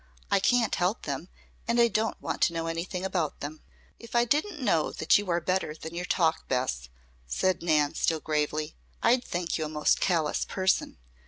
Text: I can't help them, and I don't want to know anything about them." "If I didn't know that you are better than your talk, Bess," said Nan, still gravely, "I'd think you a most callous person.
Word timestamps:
I 0.31 0.39
can't 0.39 0.73
help 0.73 1.03
them, 1.03 1.29
and 1.67 1.79
I 1.79 1.87
don't 1.87 2.19
want 2.19 2.41
to 2.41 2.53
know 2.53 2.65
anything 2.65 3.05
about 3.05 3.39
them." 3.39 3.61
"If 3.99 4.15
I 4.15 4.25
didn't 4.25 4.59
know 4.59 4.91
that 4.91 5.19
you 5.19 5.29
are 5.29 5.39
better 5.39 5.75
than 5.75 5.93
your 5.93 6.05
talk, 6.05 6.47
Bess," 6.47 6.89
said 7.27 7.61
Nan, 7.61 7.93
still 7.93 8.19
gravely, 8.19 8.75
"I'd 9.03 9.23
think 9.23 9.59
you 9.59 9.65
a 9.65 9.69
most 9.69 9.99
callous 10.01 10.43
person. 10.43 10.97